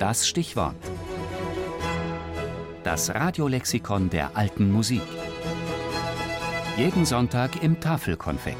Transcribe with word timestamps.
das 0.00 0.26
Stichwort. 0.26 0.76
Das 2.84 3.14
Radiolexikon 3.14 4.08
der 4.08 4.34
alten 4.34 4.72
Musik. 4.72 5.02
Jeden 6.78 7.04
Sonntag 7.04 7.62
im 7.62 7.80
Tafelkonfekt. 7.80 8.56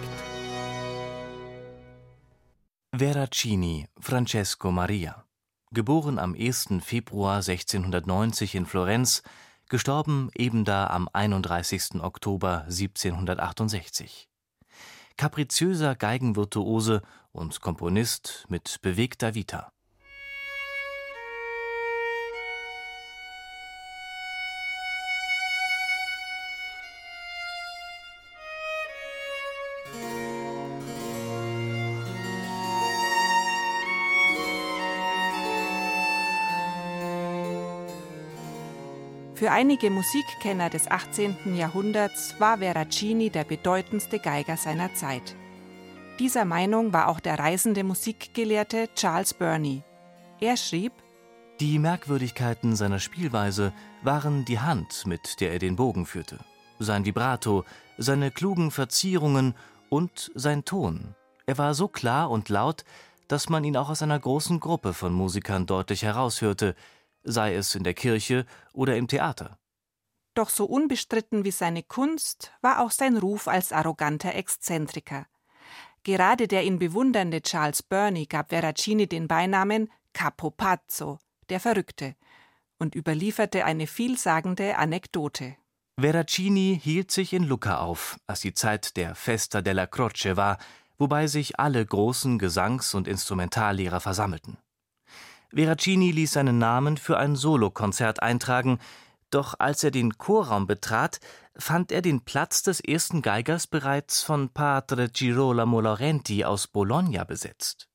Veracini 2.94 3.88
Francesco 3.98 4.70
Maria. 4.70 5.24
Geboren 5.72 6.18
am 6.18 6.34
1. 6.34 6.74
Februar 6.82 7.36
1690 7.36 8.54
in 8.56 8.66
Florenz, 8.66 9.22
gestorben 9.70 10.28
ebenda 10.34 10.88
am 10.88 11.08
31. 11.10 12.02
Oktober 12.02 12.64
1768. 12.64 14.28
Kapriziöser 15.16 15.94
Geigenvirtuose 15.94 17.00
und 17.32 17.62
Komponist 17.62 18.44
mit 18.50 18.82
bewegter 18.82 19.34
Vita. 19.34 19.72
Für 39.40 39.52
einige 39.52 39.88
Musikkenner 39.88 40.68
des 40.68 40.90
18. 40.90 41.56
Jahrhunderts 41.56 42.38
war 42.38 42.58
Veracini 42.58 43.30
der 43.30 43.44
bedeutendste 43.44 44.18
Geiger 44.18 44.58
seiner 44.58 44.92
Zeit. 44.92 45.34
Dieser 46.18 46.44
Meinung 46.44 46.92
war 46.92 47.08
auch 47.08 47.20
der 47.20 47.38
reisende 47.38 47.82
Musikgelehrte 47.82 48.90
Charles 48.94 49.32
Burney. 49.32 49.82
Er 50.40 50.58
schrieb: 50.58 50.92
Die 51.58 51.78
Merkwürdigkeiten 51.78 52.76
seiner 52.76 52.98
Spielweise 52.98 53.72
waren 54.02 54.44
die 54.44 54.58
Hand, 54.58 55.06
mit 55.06 55.40
der 55.40 55.52
er 55.52 55.58
den 55.58 55.74
Bogen 55.74 56.04
führte, 56.04 56.36
sein 56.78 57.06
Vibrato, 57.06 57.64
seine 57.96 58.30
klugen 58.30 58.70
Verzierungen 58.70 59.54
und 59.88 60.30
sein 60.34 60.66
Ton. 60.66 61.14
Er 61.46 61.56
war 61.56 61.72
so 61.72 61.88
klar 61.88 62.30
und 62.30 62.50
laut, 62.50 62.84
dass 63.26 63.48
man 63.48 63.64
ihn 63.64 63.78
auch 63.78 63.88
aus 63.88 64.02
einer 64.02 64.18
großen 64.18 64.60
Gruppe 64.60 64.92
von 64.92 65.14
Musikern 65.14 65.64
deutlich 65.64 66.02
heraushörte, 66.02 66.74
sei 67.22 67.54
es 67.54 67.74
in 67.74 67.84
der 67.84 67.94
Kirche 67.94 68.46
oder 68.72 68.96
im 68.96 69.08
Theater. 69.08 69.58
Doch 70.34 70.48
so 70.48 70.64
unbestritten 70.64 71.44
wie 71.44 71.50
seine 71.50 71.82
Kunst 71.82 72.52
war 72.60 72.80
auch 72.80 72.90
sein 72.90 73.16
Ruf 73.16 73.48
als 73.48 73.72
arroganter 73.72 74.34
Exzentriker. 74.34 75.26
Gerade 76.02 76.48
der 76.48 76.64
ihn 76.64 76.78
bewundernde 76.78 77.42
Charles 77.42 77.82
Burney 77.82 78.26
gab 78.26 78.50
Veracini 78.50 79.06
den 79.06 79.28
Beinamen 79.28 79.90
Capo 80.12 80.50
Pazzo, 80.50 81.18
der 81.50 81.60
Verrückte, 81.60 82.14
und 82.78 82.94
überlieferte 82.94 83.64
eine 83.64 83.86
vielsagende 83.86 84.78
Anekdote. 84.78 85.56
Veracini 85.98 86.80
hielt 86.82 87.10
sich 87.10 87.34
in 87.34 87.44
Lucca 87.44 87.78
auf, 87.78 88.18
als 88.26 88.40
die 88.40 88.54
Zeit 88.54 88.96
der 88.96 89.14
Festa 89.14 89.60
della 89.60 89.86
Croce 89.86 90.36
war, 90.36 90.58
wobei 90.96 91.26
sich 91.26 91.60
alle 91.60 91.84
großen 91.84 92.38
Gesangs- 92.38 92.94
und 92.94 93.06
Instrumentallehrer 93.06 94.00
versammelten. 94.00 94.56
Veracini 95.52 96.12
ließ 96.12 96.32
seinen 96.32 96.58
Namen 96.58 96.96
für 96.96 97.18
ein 97.18 97.34
Solokonzert 97.34 98.22
eintragen, 98.22 98.78
doch 99.30 99.54
als 99.58 99.84
er 99.84 99.90
den 99.90 100.16
Chorraum 100.18 100.66
betrat, 100.66 101.20
fand 101.56 101.92
er 101.92 102.02
den 102.02 102.24
Platz 102.24 102.62
des 102.62 102.80
ersten 102.80 103.22
Geigers 103.22 103.66
bereits 103.66 104.22
von 104.22 104.48
Padre 104.50 105.08
Girolamo 105.08 105.80
Laurenti 105.80 106.44
aus 106.44 106.66
Bologna 106.66 107.24
besetzt. 107.24 107.88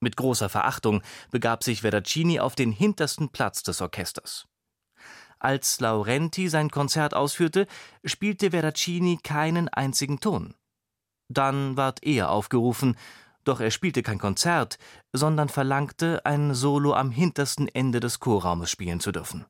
Mit 0.00 0.16
großer 0.16 0.48
Verachtung 0.48 1.02
begab 1.30 1.64
sich 1.64 1.82
Veracini 1.82 2.40
auf 2.40 2.54
den 2.54 2.72
hintersten 2.72 3.28
Platz 3.28 3.62
des 3.62 3.80
Orchesters. 3.80 4.46
Als 5.38 5.80
Laurenti 5.80 6.48
sein 6.48 6.70
Konzert 6.70 7.14
ausführte, 7.14 7.66
spielte 8.04 8.50
Veracini 8.50 9.18
keinen 9.22 9.68
einzigen 9.68 10.20
Ton. 10.20 10.54
Dann 11.28 11.76
ward 11.76 12.02
er 12.02 12.30
aufgerufen, 12.30 12.96
doch 13.44 13.60
er 13.60 13.70
spielte 13.70 14.02
kein 14.02 14.18
Konzert, 14.18 14.78
sondern 15.12 15.48
verlangte, 15.48 16.24
ein 16.24 16.54
Solo 16.54 16.94
am 16.94 17.10
hintersten 17.10 17.68
Ende 17.68 18.00
des 18.00 18.20
Chorraumes 18.20 18.70
spielen 18.70 19.00
zu 19.00 19.12
dürfen. 19.12 19.44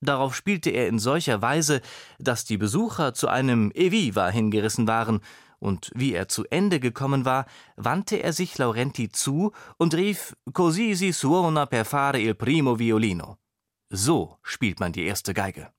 Darauf 0.00 0.34
spielte 0.34 0.70
er 0.70 0.86
in 0.88 0.98
solcher 0.98 1.42
Weise, 1.42 1.80
dass 2.18 2.44
die 2.44 2.56
Besucher 2.56 3.14
zu 3.14 3.28
einem 3.28 3.72
Eviva 3.72 4.28
hingerissen 4.28 4.86
waren, 4.86 5.20
und 5.60 5.90
wie 5.94 6.14
er 6.14 6.28
zu 6.28 6.44
Ende 6.50 6.78
gekommen 6.78 7.24
war, 7.24 7.46
wandte 7.76 8.22
er 8.22 8.32
sich 8.32 8.56
Laurenti 8.58 9.10
zu 9.10 9.52
und 9.76 9.94
rief 9.94 10.36
Così 10.52 10.94
si 10.94 11.12
suona 11.12 11.66
per 11.66 11.84
fare 11.84 12.20
il 12.20 12.34
primo 12.36 12.78
violino. 12.78 13.38
So 13.90 14.38
spielt 14.42 14.78
man 14.78 14.92
die 14.92 15.04
erste 15.04 15.34
Geige. 15.34 15.72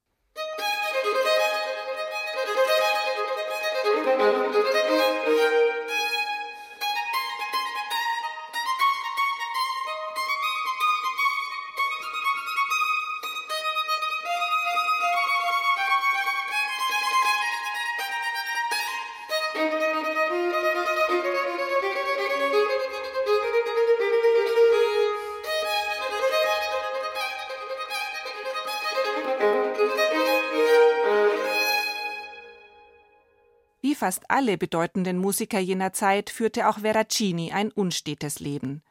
Fast 33.99 34.31
alle 34.31 34.57
bedeutenden 34.57 35.17
Musiker 35.17 35.59
jener 35.59 35.93
Zeit 35.93 36.29
führte 36.29 36.67
auch 36.67 36.79
Veracini 36.79 37.51
ein 37.51 37.71
unstetes 37.71 38.39
Leben. 38.39 38.81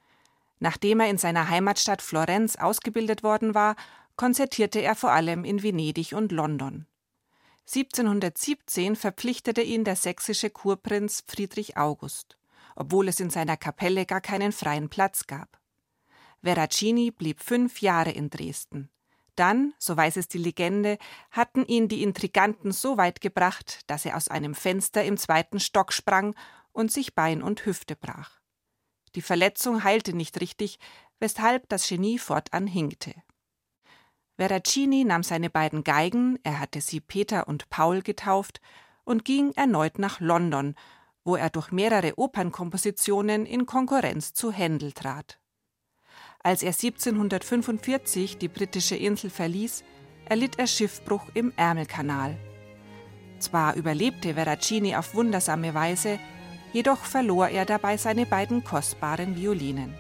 Nachdem 0.60 1.00
er 1.00 1.08
in 1.08 1.18
seiner 1.18 1.48
Heimatstadt 1.48 2.02
Florenz 2.02 2.56
ausgebildet 2.56 3.22
worden 3.22 3.54
war, 3.54 3.74
konzertierte 4.16 4.80
er 4.80 4.94
vor 4.94 5.12
allem 5.12 5.44
in 5.44 5.62
Venedig 5.62 6.12
und 6.12 6.30
London. 6.32 6.86
1717 7.66 8.96
verpflichtete 8.96 9.62
ihn 9.62 9.84
der 9.84 9.96
sächsische 9.96 10.50
Kurprinz 10.50 11.24
Friedrich 11.26 11.76
August, 11.76 12.38
obwohl 12.76 13.08
es 13.08 13.20
in 13.20 13.30
seiner 13.30 13.56
Kapelle 13.56 14.06
gar 14.06 14.20
keinen 14.20 14.52
freien 14.52 14.88
Platz 14.88 15.26
gab. 15.26 15.58
Veracini 16.42 17.10
blieb 17.10 17.40
fünf 17.40 17.80
Jahre 17.80 18.10
in 18.10 18.30
Dresden. 18.30 18.90
Dann, 19.38 19.72
so 19.78 19.96
weiß 19.96 20.16
es 20.16 20.26
die 20.26 20.38
Legende, 20.38 20.98
hatten 21.30 21.64
ihn 21.64 21.86
die 21.86 22.02
Intriganten 22.02 22.72
so 22.72 22.96
weit 22.96 23.20
gebracht, 23.20 23.82
dass 23.86 24.04
er 24.04 24.16
aus 24.16 24.26
einem 24.26 24.54
Fenster 24.54 25.04
im 25.04 25.16
zweiten 25.16 25.60
Stock 25.60 25.92
sprang 25.92 26.34
und 26.72 26.90
sich 26.90 27.14
Bein 27.14 27.40
und 27.40 27.64
Hüfte 27.64 27.94
brach. 27.94 28.40
Die 29.14 29.22
Verletzung 29.22 29.84
heilte 29.84 30.12
nicht 30.12 30.40
richtig, 30.40 30.80
weshalb 31.20 31.68
das 31.68 31.88
Genie 31.88 32.18
fortan 32.18 32.66
hinkte. 32.66 33.14
Veracini 34.36 35.04
nahm 35.04 35.22
seine 35.22 35.50
beiden 35.50 35.84
Geigen, 35.84 36.40
er 36.42 36.58
hatte 36.58 36.80
sie 36.80 37.00
Peter 37.00 37.46
und 37.46 37.70
Paul 37.70 38.02
getauft, 38.02 38.60
und 39.04 39.24
ging 39.24 39.52
erneut 39.52 40.00
nach 40.00 40.18
London, 40.18 40.74
wo 41.24 41.36
er 41.36 41.50
durch 41.50 41.70
mehrere 41.70 42.18
Opernkompositionen 42.18 43.46
in 43.46 43.66
Konkurrenz 43.66 44.34
zu 44.34 44.50
Händel 44.50 44.92
trat. 44.92 45.38
Als 46.48 46.62
er 46.62 46.70
1745 46.72 48.38
die 48.38 48.48
britische 48.48 48.96
Insel 48.96 49.28
verließ, 49.28 49.84
erlitt 50.24 50.58
er 50.58 50.66
Schiffbruch 50.66 51.24
im 51.34 51.52
Ärmelkanal. 51.56 52.38
Zwar 53.38 53.74
überlebte 53.74 54.32
Veracini 54.32 54.96
auf 54.96 55.14
wundersame 55.14 55.74
Weise, 55.74 56.18
jedoch 56.72 57.04
verlor 57.04 57.48
er 57.48 57.66
dabei 57.66 57.98
seine 57.98 58.24
beiden 58.24 58.64
kostbaren 58.64 59.36
Violinen. 59.36 59.92